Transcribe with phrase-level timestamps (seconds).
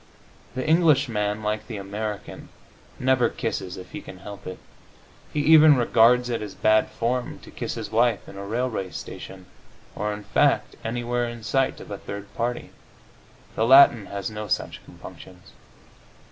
[0.55, 2.49] The Englishman, like the American,
[2.99, 4.57] never kisses if he can help it.
[5.31, 9.45] He even regards it as bad form to kiss his wife in a railway station,
[9.95, 12.71] or, in fact, anywhere in sight of a third party.
[13.55, 15.51] The Latin has no such compunctions.